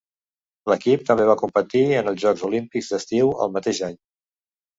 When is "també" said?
1.09-1.27